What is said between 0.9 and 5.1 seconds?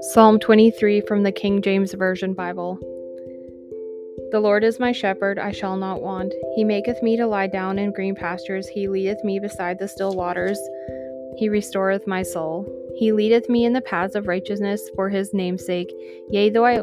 from the King James Version Bible. The Lord is my